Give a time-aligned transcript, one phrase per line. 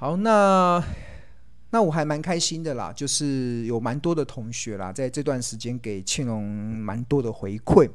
[0.00, 0.82] 好，那
[1.68, 7.86] 那我还蛮开心的啦，就是有蛮多的同学啦，在这段时间给庆隆蛮多的回馈。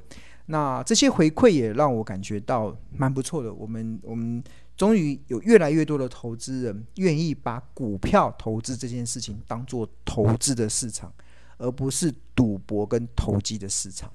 [0.45, 3.51] 那这些回馈也让我感觉到蛮不错的。
[3.51, 4.43] 我们我们
[4.77, 11.11] 终于有越来越多的投资人愿意把股票投资这件事情当做投资的市场，
[11.57, 14.13] 而不是赌博跟投机的市场。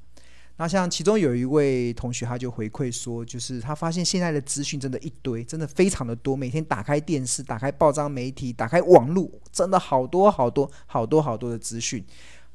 [0.60, 6.36] 那像其中有一位同学，他就回馈说，就是他发现现在的资讯真的一堆，真的非常的多。
[6.36, 12.04] 每天打开电视、打开报章媒体、打开网络，真的好多好多好多好多的资讯。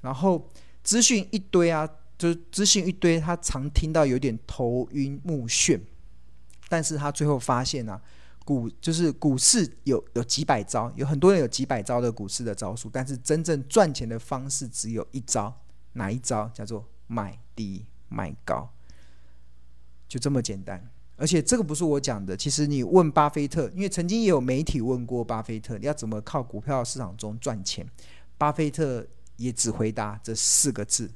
[0.01, 0.47] 然后
[0.83, 5.81] 资讯一堆啊，就是资讯一堆，他常听到有点头晕目眩。
[6.69, 7.99] 但是他最后发现啊，
[8.43, 15.51] 股就是股市有有几百招，有很多人有几百招的股市的招数，但是真正赚钱的方式只有一招，
[15.93, 16.47] 哪一招？
[16.53, 17.83] 叫做买低。
[18.15, 18.69] 卖高，
[20.07, 20.81] 就这么简单。
[21.17, 27.85] 而且这个不是我讲的，其实你问巴菲特，因为曾经也有媒体问过巴菲特，你要怎么靠股票市场中赚钱？
[28.37, 29.05] 巴菲特
[29.35, 31.11] 也只回答这四个字：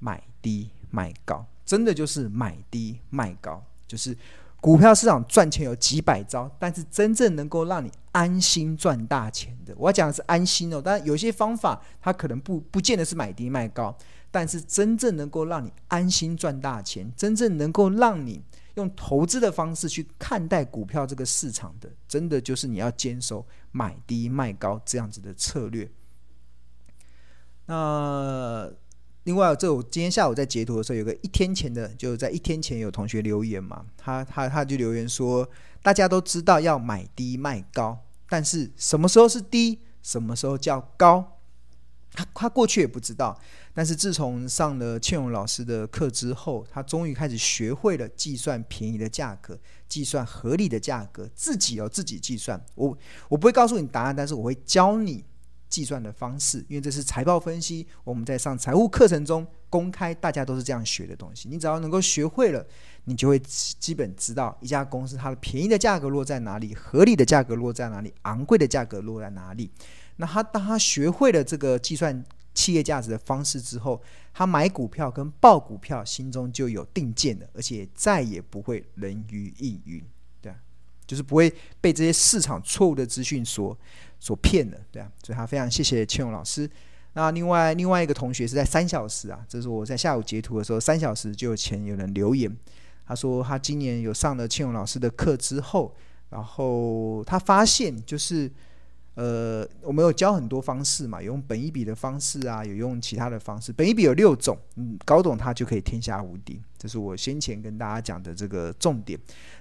[0.00, 1.46] 买低卖高。
[1.64, 4.16] 真的就是买低卖高，就是
[4.60, 10.80] 股票市场赚钱有几百招，但是真正能够让你安心赚大钱的，我讲的是安心哦。
[10.80, 13.96] 当然有些方法它可能不不见得是买低卖高。
[14.30, 18.42] 但是真正能够让你安心赚大钱，真正能够让你
[18.74, 25.90] 用投资的方式去看待股票这个市场的，真的就是你要坚守买低卖高这样子的策略。
[27.66, 28.70] 那
[29.24, 35.48] 另外，这我今天下午在截图的时候，有个一天前的，就是在一天前有同学留言嘛，他他他就留言说，
[35.82, 41.35] 大家都知道要买低卖高，但是什么时候是低，什么时候叫高？
[42.16, 43.38] 他他过去也不知道，
[43.74, 52.58] 但是自从上了庆荣老师的课之后，他终于开始学会了计算便宜的价格，计算合理的价格，自己要自己计算。
[52.74, 52.96] 我
[53.28, 55.22] 我不会告诉你答案，但是我会教你
[55.68, 57.86] 计算的方式，因为这是财报分析。
[58.02, 61.48] 我们在上财务课程中公开，大家都是这样学的东西。
[61.50, 62.66] 你只要能够学会了，
[63.04, 69.70] 你就会基本知道一家公司它的便宜的价格落在哪里，合理的价格落在哪里，昂贵的价格落在哪里。
[70.16, 80.02] 那他当他学会了这个计算企业价值的方式之后，他买股票跟报股票心中就有定见了，而且再也不会人云亦云，
[80.40, 80.56] 对啊，
[81.06, 83.76] 就是不会被这些市场错误的资讯所
[84.18, 86.70] 所骗了，对啊，所以他非常谢谢庆荣老师。
[87.12, 92.50] 那另外另外一个同学是在三小时啊，这是我在下午截图的时候，三小时就有前有人留言，
[93.06, 95.94] 他说他今年有上了庆荣老师的课之后，
[96.30, 98.50] 然后他发现就是。
[99.16, 103.72] 呃，我们有教很多方式嘛，有用本一笔的方式啊，有用其他的方式。
[103.72, 106.60] 本一笔有六种，嗯，搞懂它就可以天下无敌。
[106.76, 109.18] 这是我先前跟大家讲的这个重点。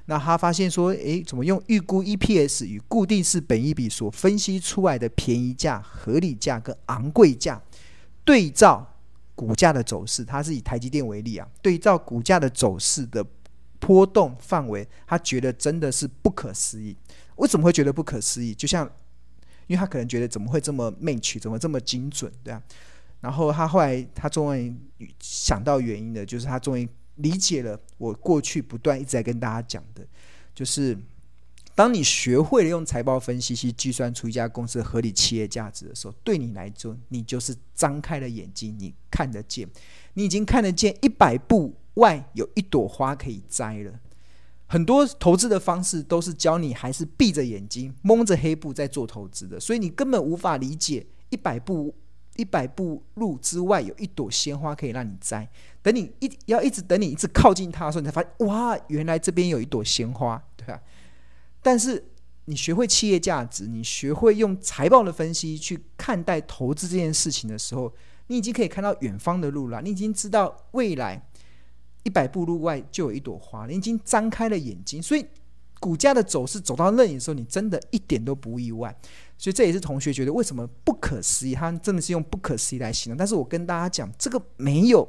[0.07, 7.61] 那他发现说，诶，怎么用预估 EPS 与固定式本一笔所分析出来的便宜价、合理价跟昂贵价，
[8.25, 8.85] 对照
[9.35, 13.25] 股价的走势，它是以台积电为例啊，对照股价的走势的
[13.79, 16.97] 波动范围，他觉得真的是不可思议。
[17.37, 18.53] 为什么会觉得不可思议？
[18.53, 18.89] 就像
[19.67, 22.61] 因为他可能觉得怎么会这么 match，怎么这么精准，对啊。
[23.21, 24.75] 然后他后来他终于
[25.19, 30.05] 想到原因的，就是他终于理解了我过去不断一直在跟大家讲的，
[30.53, 30.95] 就是
[31.73, 39.67] 当你学会了用财报分析去计算出一家公司的合理企业价值的时候，对你来说，你就是张开了眼睛，你看得见，
[40.13, 43.91] 你已经看得见一百步外有一朵花可以摘了。
[44.75, 51.95] 很多投资的方式都是教你还是闭着眼睛蒙着黑布在做投资的，所以你根本无法理解一百步
[52.35, 55.49] 一百步路之外有一朵鲜花可以让你摘。
[55.81, 60.81] 等你一要一直等你一直靠近它的时候，你才发现哇，原来这边有一朵鲜花，对吧？
[61.61, 62.03] 但是
[62.43, 67.93] 你学会企业价值，你学会用财报的分析去看待投资这件事情的时候，
[68.27, 71.25] 你已经可以看到远方的路了，你已经知道未来。
[72.05, 75.25] 一百步路外就有一朵花，你已经张开了眼睛，所以
[75.79, 78.95] 股价的走势走到那里的时候，你真的一点都不意外。
[79.39, 83.17] 所以这也是同学觉得为什么不可思议，他真的是用不可思议来形容。
[83.17, 85.07] 但是我跟大家讲，这个没有，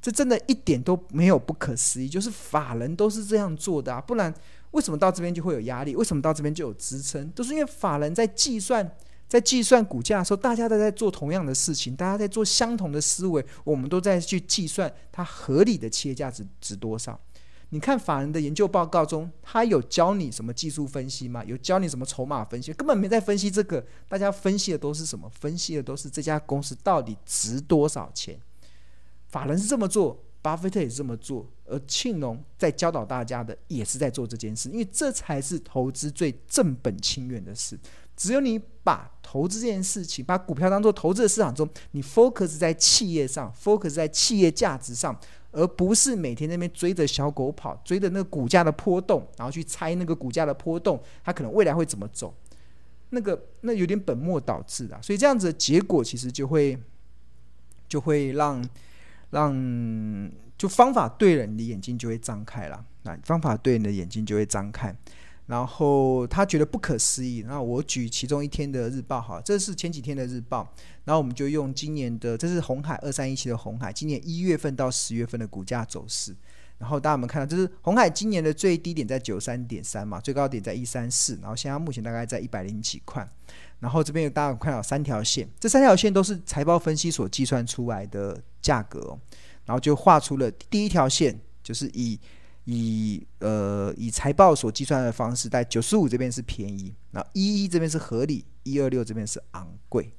[0.00, 4.32] 这真的一点都没有不可思议，就是法人都是这样做的啊，不然
[4.70, 5.96] 为什么到这边就会有压力？
[5.96, 7.28] 为什么到这边就有支撑？
[7.32, 8.88] 都是因为法人在计算。
[9.30, 17.18] 在计算股价的时候，大家都在做同样的事情，大家在做相同的思维，我们都在去计算它合理的企业价值值多少。
[17.68, 21.44] 你看法人的研究报告中，他有教你什么技术分析吗？
[21.44, 22.72] 有教你什么筹码分析？
[22.72, 25.30] 根本没在分析这个，大家分析的都是什么？
[25.30, 28.36] 分析的都是这家公司到底值多少钱。
[29.28, 37.78] 法人是这么做，巴菲特也是这么做，而庆隆在教导大家的也是在做这件事，因为这才是投资最正本清源的事。
[38.20, 45.18] 只有你把投资这件事情，把股票当做投资的市场中，你 focus 在企业上，focus 在企业价值上，
[45.52, 52.34] 而不是每天在那边追着小狗跑，追着那个股价的波动，然后去猜那个股价的波动，它可能未来会怎么走。
[53.08, 56.78] 那个那有点本末倒置的，所以这样子的结果其实就会
[57.88, 58.62] 就会让
[59.30, 62.84] 让就方法对了，你的眼睛就会张开了。
[63.04, 64.94] 那方法对，你的眼睛就会张开。
[65.50, 67.44] 然后他觉得不可思议。
[67.44, 70.72] 那我举其中一天的日报哈，这是前几天的日报。
[71.04, 76.36] 然后我们就用今年的，这是红海二三一七的红海，今年一月份到十月份的股价走势。
[76.78, 83.28] 然后大家有没有看到，就是红海今年的最低点在九三点三嘛，最高点在一三四，然后现在目前大概在一百零几块。
[83.80, 89.18] 然后这边有大家有看到三条线，这三条线都是财报分析所计算出来的价格。
[89.64, 92.18] 然后就画出了第一条线，就是以
[92.64, 100.12] 以呃以财报所计算的方式，在九十五这边是便宜，然后一一这边是合理，一二六这边是昂贵。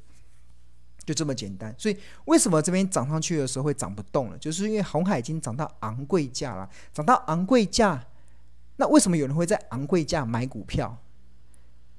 [1.04, 4.38] 就这么简单，所以为什么这边涨上去的时候会涨不动了？
[4.38, 8.06] 就是因为红海已经涨到昂贵价了，涨到昂贵价，
[8.76, 10.96] 那为什么有人会在昂贵价买股票？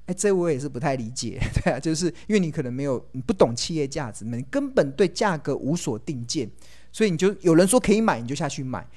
[0.05, 6.49] 哎，这我也是不太理解， 对啊，就是因为你可能没有，你不懂企业价值，你根本对价格无所定见，
[6.89, 8.87] 所以你就有人说可以买，你就下去买。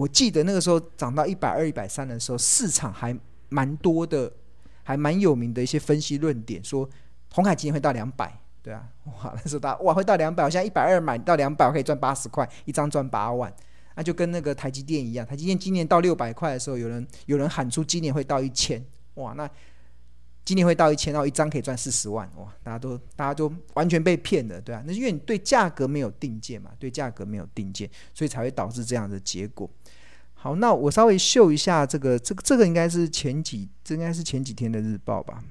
[0.00, 3.14] 我记得那个时候涨到一百二、一百三的时候，市场还
[3.50, 4.32] 蛮多的，
[4.82, 6.88] 还蛮有名的一些分析论点，说
[7.34, 8.32] 红海今天会到两百。
[8.62, 13.52] 对啊， 哇，那时候大哇会到两百，我现在一百二买到两百，我可以赚八十块，一张赚八万，
[13.94, 18.82] 那就跟那个台积电一样，台积电今年到六百块的时候，有人有人喊出今年会到一千，
[19.16, 19.46] 哇，那
[20.44, 29.70] 今年会到一千，然后一张可以赚四十万，哇，大家都大家都完全被骗了，对啊，那因为你对价格没有定见嘛，对价格没有定见，所以才会导致这样的结果。
[30.34, 35.44] 好，那我稍微秀一下这个，这个这个应该是前几，这应该是前几天的日报吧。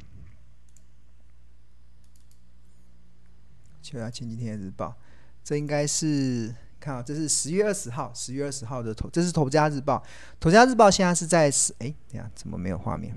[3.82, 4.96] 就啊，前几天的日报，
[5.44, 10.04] 这应该是看啊，这是十月二十号，十月二十号的头，这是头家日报。
[10.40, 13.16] 头家日报现在是在十，哎，等下怎么没有画面？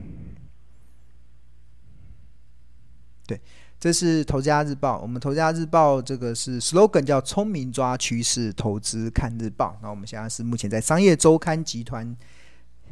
[3.27, 3.41] 对，
[3.79, 5.01] 这是投资家日报。
[5.01, 9.79] 我们投资家日报这个是 slogan 叫“聪明抓趋势，投资看日报”。
[9.83, 12.17] 那我们现在是目前在商业周刊集团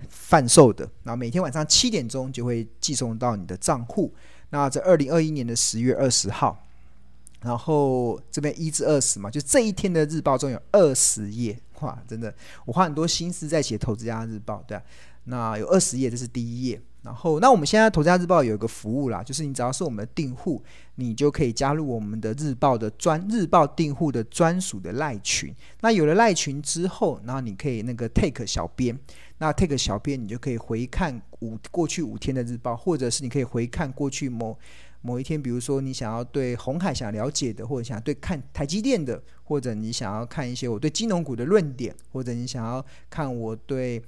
[0.09, 4.15] 贩售的，然后每天晚上七点钟就会寄送到你的账户。
[4.51, 6.65] 那在二零二一年的十月二十号。
[7.43, 12.35] 然后这边一至二十嘛，就这一天的日报中有二十页，哇，真的，
[12.67, 14.83] 我花很多心思在写投资家日报，对啊，
[15.25, 16.79] 那有二十页，这是第一页。
[17.03, 20.63] 然后，那我们现在投资家日报有一个服务啦，就是你只要是我们的订户，
[20.97, 25.55] 你就可以加入我们的日报的专日报订户的专属的赖群。
[25.81, 28.99] 那有了赖群之后，然后你可以那个 take 小编，
[29.39, 34.57] 那 take 小编你就可以回看五过去五天的日报，或者是你可以回看过去某。
[35.03, 44.03] 某一天，比如说你想要对红海想了解的，或者想对看台积电的，或者你想要看一些我对金融股的论点，或者你想要看我对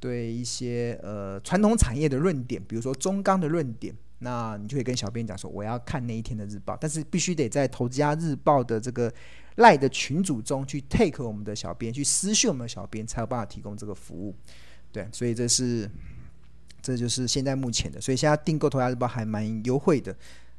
[0.00, 9.12] 对一些呃传统产业的论点，比如说中钢的论点，那你就可以跟小编讲说我要看那一天的日报，但是必须得在投资家日报的这个
[9.56, 14.34] 赖的群组中去 take 我们的小编，去私讯我们的小编，才有办法提供这个服务。
[14.92, 15.90] 对，所以这是。
[16.80, 20.16] 这就是现在目前的，所以现在订购头家日报还蛮优惠的，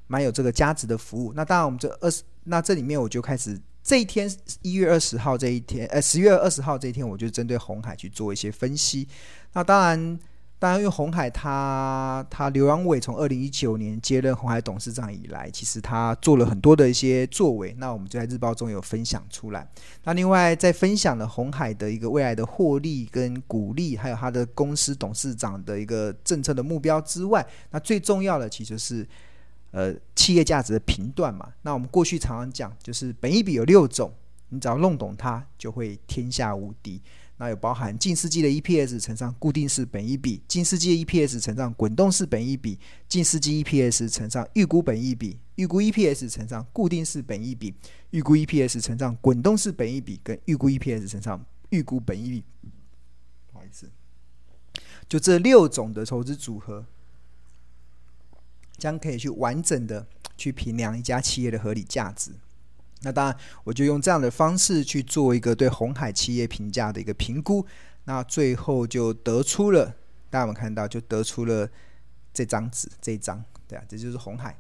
[0.08, 1.31] 蛮有这个价值的服务。
[1.34, 3.58] 那当然，我们这二十，那这里面我就开始
[3.89, 4.31] 这一天
[4.62, 9.08] 一月二十号这一天，呃，十月二十号这一天，我就针对红海去做一些分析。
[9.53, 10.19] 那当然。
[10.62, 19.65] 当然，因为红海他他刘阳伟从二零一九年接任红海董事长以来，其实他做了很多的一些作为，那我们就在日报中有分享出来。
[20.03, 29.08] 那另外在分享了红海的一个未来的获利跟股利，还有他的公司董事长的一个政策的目标之外，那最重要的其实是
[29.71, 31.53] 呃企业价值的评断嘛。
[31.61, 34.13] 那我们过去常常讲，就是本益比有六种，
[34.49, 37.01] 你只要弄懂它，就会天下无敌。
[37.41, 47.73] 那有包含近世纪的 EPS 乘上固定式本益比，近世纪 EPS 乘上滚动式本益比，近世纪 EPS 乘上预估本益比，预估 EPS 乘上固定式本益比，
[48.09, 52.43] 预估 EPS 乘上滚动式本益比，跟预估 EPS 乘上预估本益比。
[53.53, 53.89] 不好意思，
[55.07, 56.85] 就这六种的投资组合，
[58.79, 60.07] 将可以去完整的
[60.38, 62.31] 去评量一家企业的合理价值。
[63.01, 67.65] 那当然，我就用这样的方式去做一个对红海企业评价的一个评估。
[68.05, 69.86] 那最后就得出了，
[70.29, 71.69] 大家有没有看到，就得出了
[72.33, 74.57] 这张纸，这一张，对啊，这就是红海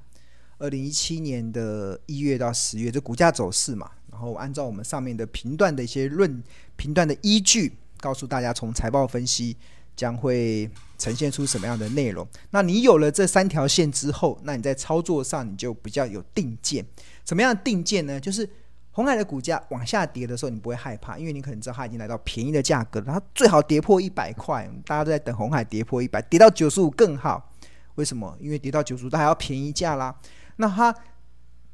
[0.57, 3.89] 二零一七年的一月到十月这股价走势嘛。
[4.11, 6.43] 然后按照我们上面的评断的一些论
[6.75, 9.57] 评断的依据，告诉大家从财报分析、
[9.99, 12.25] 将会呈现出什么样的内容。
[12.51, 16.85] 那你有了这三条线之后，那你在操作上你就比较有定见。
[17.25, 18.17] 什么样的定见呢？
[18.17, 18.49] 就是
[18.91, 27.51] 红海的股价往下跌的时候，你不会害怕，因为你可能知道它已经来到便宜的价格了，它最好跌破一百块，大家都在等红海跌破一百，跌到九十五更好。
[27.95, 28.37] 为什么？
[28.39, 30.15] 因为跌到九十五，它还要便宜价啦。
[30.55, 30.95] 那它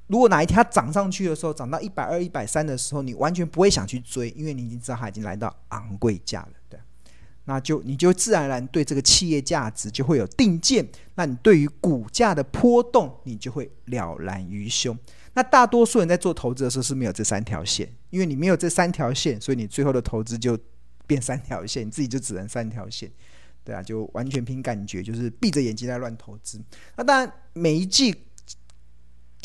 [0.07, 6.79] 如果哪一天它涨上去的时候，涨到一百二、一百三的时候，你完全不会想去追，因为你已经知道它已经来到昂贵价了，对。
[7.45, 10.85] 那就你就自然而然对这个企业价值就会有定见，
[11.15, 14.97] 那你对于股价的波动，你就会了然于胸。
[15.33, 20.57] 那大多数人在做投资的时候是没有这三条线，因为你没有这三条线，所以你最后的投资就
[21.05, 23.11] 变三条线，你自己就只能三条线。
[23.63, 26.61] 对啊，就完全凭感觉，就是闭着眼睛在乱投资。
[26.95, 28.15] 那当然，每一季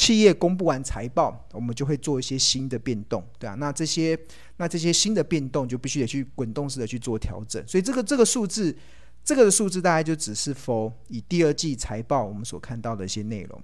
[0.01, 3.55] 企业公布完财报，我们就会做一些新的变动，对啊。
[3.57, 4.19] 那这些
[4.57, 7.63] 那这些新的变动就必须得去滚动式的去做调整。
[7.69, 8.75] 所以这个这个数字，
[9.23, 13.63] 这个的数字大概就只是 for 以第二季财报我们所看到的一些内容，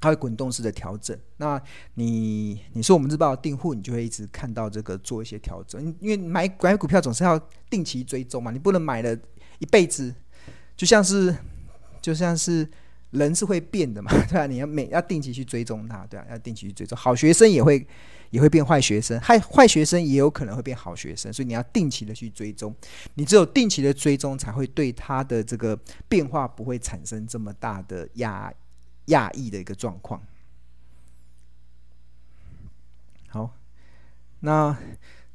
[0.00, 1.14] 它会滚动式的调整。
[1.36, 1.60] 那
[1.96, 9.14] 你你是我们日报订户，你就会一直看到这个做一些调整，因为买买股票总是要定期追踪嘛，你不能买了。
[9.58, 10.14] 一辈子，
[10.76, 11.36] 就像是，
[12.00, 12.66] 就像是
[13.10, 14.46] 人是会变的嘛， 对吧、啊？
[14.46, 16.26] 你要每要定期去追踪他，对、啊？
[16.30, 17.86] 要定期去追踪，好学生也会
[18.30, 22.74] 也会变坏学生，坏坏学生也有可能会变好学生，所以你要定期的去追踪，
[23.14, 28.52] 你只有定期的追踪，才会对他的这个变化不会产生这么大的压
[29.06, 30.22] 压抑的一个状况。
[33.28, 33.54] 好，
[34.40, 34.76] 那。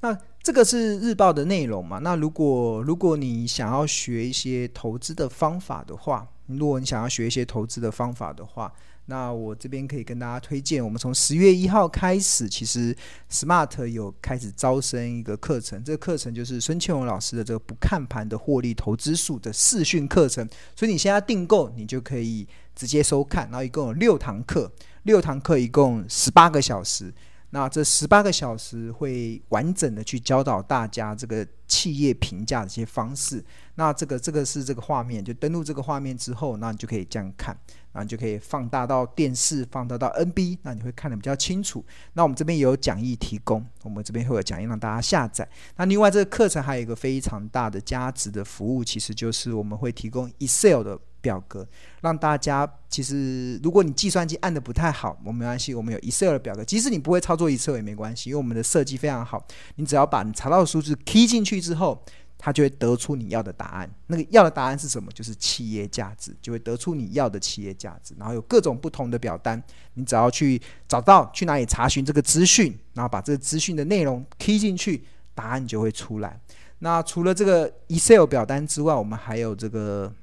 [0.05, 1.97] 那这个是日报的内容嘛？
[1.99, 6.27] 那如果如果你想要学一些投资的方法的话，
[6.57, 8.71] 如果你想要学一些投资的方法的话，
[9.07, 12.95] 那我这边可以跟大家推荐，我们从十月一号开始，其实
[13.29, 24.71] Smart 有开始招生一个课程，这个课程就是孙庆荣老师的这个不看盘的获利投资术的视讯课程，所以你现在订购，你就可以直接收看，然后一共有六堂课，
[25.03, 27.13] 六堂课一共十八个小时。
[27.53, 33.45] 那这十八个小时会完整的去教导大家这个企业评价的一些方式。
[33.75, 37.55] 那这个这个是这个画面，就登录这个画面之后，那你就可以这样看，
[37.91, 41.85] 然后你就可以放大到电视，放大到 NB，那你会看得比较清楚。
[42.13, 45.47] 那我们这边也有讲义提供，我们这边会有讲义让大家下载。
[45.75, 50.99] 那另外这个课程还有一个非常大的价值的服务，其实就是我们会提供 Excel 的。
[51.23, 51.65] 表格
[52.01, 59.41] 让大家，其实如果你计算机按得不太好，我没关系，我们有 Excel 的表格，即使你不会操作 Excel 也没关系，因为我们的设计非常好。
[59.77, 62.03] 你只要把你查到的数字 key 进去之后，
[62.37, 63.89] 它就会得出你要的答案。
[64.07, 65.09] 那个要的答案是什么？
[65.13, 68.13] 就是企业价值，就会得出你要的企业价值。
[68.19, 69.63] 然后有各种不同的表单，
[69.93, 76.37] 你只要去找到去哪里查询这个资讯，然后把这个资讯的内容 key 进去，答案就会出来。
[76.79, 80.13] 那除了这个 Excel 表单之外，我们还有这个。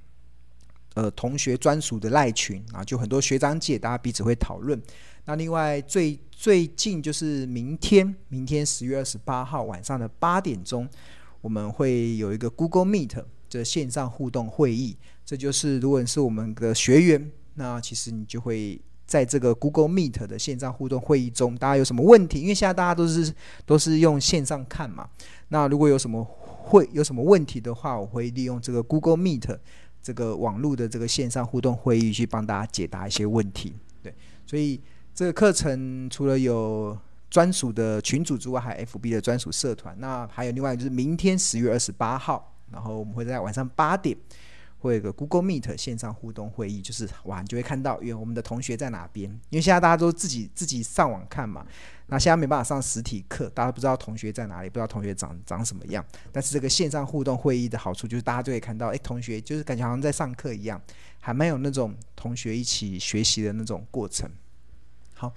[0.94, 4.80] 呃，同学专属的赖群啊，就很多学长姐，大家彼此会讨论。
[5.24, 10.88] 那另外最最近就是明天，明天十月二十八号晚上的八点钟，
[11.40, 14.96] 我们会有一个 Google Meet 这线上互动会议。
[15.24, 22.40] 这就是如果你是我们的学员，那其实你就会在这个 Google Meet 的线上互动会议中，大家有什么问题？
[22.40, 23.32] 因为现在大家都是
[23.64, 25.08] 都是用线上看嘛。
[25.48, 29.56] 那如果有什么会有什么问题的话，我会利用这个 Google Meet。
[30.02, 34.14] 这个网络的这个线上互动会议去帮大家解答一些问题，对，
[34.46, 34.80] 所以
[35.14, 36.96] 这个课程除了有
[37.28, 39.94] 专属的群组之外，还有 FB 的专属社团。
[40.00, 44.16] 那还有另外就是明天十月二十八号，然后我们会在晚上八点。
[44.80, 49.30] 会有个 Google Meet 线上互动会议，就是哇，你就会看到，因为我们的同学在哪边？
[49.50, 51.64] 因为现在大家都自己自己上网看嘛，
[52.06, 56.04] 那现在没办法上实体课，大家不知道同学在哪里，不知道同学长长什么样。
[56.32, 60.80] 但是这个线上互动会议的好处就是，大家就会看到，哎，同学就是感觉好像在上课一样，
[61.20, 64.30] 还蛮有那种同学一起学习的那种过程。
[65.14, 65.32] 好。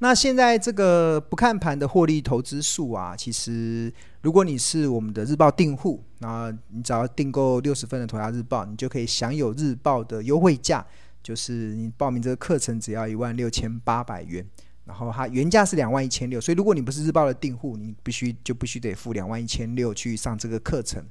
[0.00, 10.86] 那现在这个不看盘的获利投资术啊，其实如果你是我们的日报订户，那你只要订购六十份的《头家日报》，你就可以享有日报的优惠价，
[11.20, 14.46] 就是你报名这个课程只要一万六千八百元，
[14.84, 21.04] 然后它原价是两万一千六，所以如果你不是日报的订户，你必须就必须得付两万一千六去上这个课程。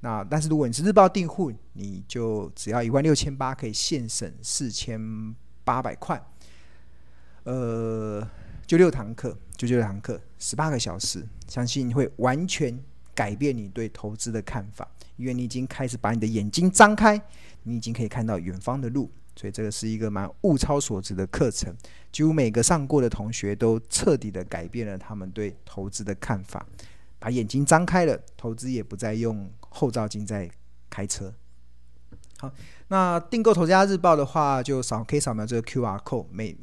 [0.00, 5.00] 那但是如果你是日报订户，你就只要一万六千八，可以现省四千
[5.62, 6.20] 八百块。
[7.44, 8.26] 呃，
[8.66, 12.78] 就六堂课，就六堂课，十八个小时，相信会完全
[13.14, 17.20] 改变你对投资的看法，因为你已经开始把你的眼睛张开，
[17.64, 21.74] 你已经可以看到远方的路，所以这个是一个蛮物超所值的课程，
[22.10, 26.66] 几乎每个上过的同学都彻底的改变了他们对投资的看法，
[27.18, 30.50] 把眼睛张开了，投资也不再用后照镜在
[30.88, 31.32] 开车。
[32.88, 36.56] 那订购《投资家日报》的话，就扫可以扫描这个 QR code，每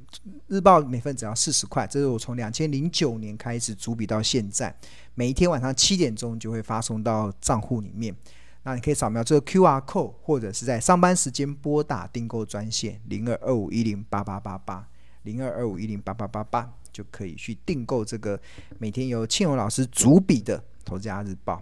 [0.48, 1.88] 日报每份只要四十块。
[1.88, 4.76] 这是我从两千零九年开始逐笔到现在，
[5.16, 8.16] 每一天晚上七点钟就会发送到账户里面。
[8.64, 14.88] 那你可以扫描这个 QR code，或者是在上班时间拨打订购专线零二二五一零八八八八
[15.24, 18.40] 零二二五一零八八八八，就可以去订购这个
[18.78, 21.56] 每天由庆荣老师主笔的《投资家日报》。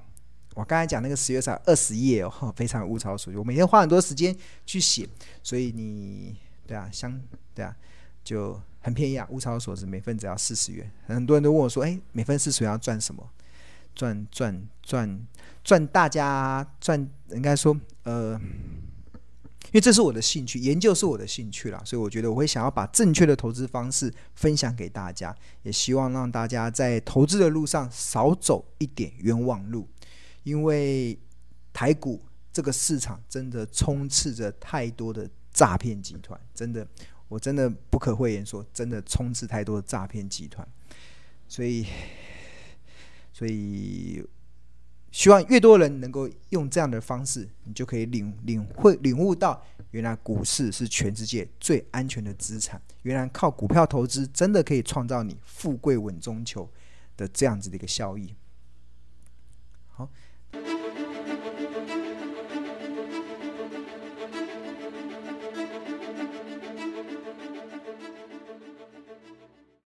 [0.59, 3.39] 我刚才讲那个十月才二十页哦， 非常物超所值。
[3.39, 4.35] 我每天花很多时间
[4.65, 5.07] 去写，
[5.41, 6.35] 所以你
[6.67, 7.17] 对啊，相
[7.55, 7.73] 对啊，
[8.25, 10.91] 就很便宜啊，物超所值，每份只要四十元。
[11.07, 13.25] 很多人都问我说：“哎，每份四十元要赚什么？
[13.95, 15.27] 赚赚赚
[15.63, 17.09] 赚大家赚？
[17.31, 18.37] 应该说，呃，
[19.13, 29.87] 因为这是我的兴趣，研究是我的兴趣啦，所以我觉得我会想要把正确的投资方式分享给大家，也希望让大家在投资的路上少走一点冤枉路。”
[30.43, 31.17] 因为
[31.71, 36.87] 台股这个市场真的充斥着太多的诈骗集团，真的，
[37.27, 40.67] 我真的不可讳言说，真的充斥太多的诈骗集团，
[41.47, 41.85] 所以，
[43.31, 44.23] 所以
[45.11, 56.69] 希望越多人能够用这样的方式，你就可以领领会领悟到，原来股市是全世界最安全的资产，原来靠股票投资真的可以创造你富贵稳中求
[57.17, 58.33] 的这样子的一个效益。